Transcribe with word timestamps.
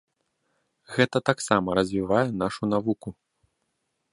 Гэта 0.95 1.17
таксама 1.29 1.67
развівае 1.81 2.25
нашу 2.41 2.63
навуку. 2.73 3.09